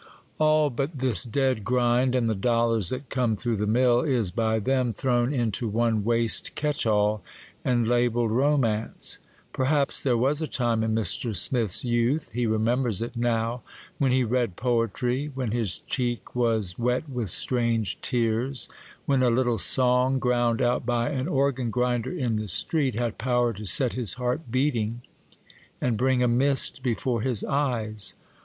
[0.39, 4.57] All but this dead grind, and the dollars that come through the mill, is by
[4.57, 7.21] them thrown into one waste 'catch all'
[7.63, 9.19] and labelled romance.
[9.53, 11.35] Perhaps there was a time in Mr.
[11.35, 18.01] Smith's youth,—he remembers it now,—when he read poetry, when his cheek was wet with strange
[18.01, 18.67] tears,
[19.05, 23.53] when a little song, ground out by an organ grinder in the street, had power
[23.53, 25.03] to set his heart beating
[25.79, 28.15] and bring a mist before his eyes.